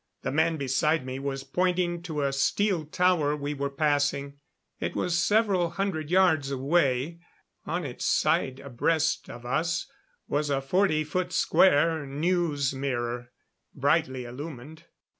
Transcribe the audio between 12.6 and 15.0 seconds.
mirror, brightly illumined.